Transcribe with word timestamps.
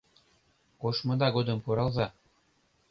Кошмыда 0.81 1.27
годым 1.35 1.57
пуралза. 1.63 2.07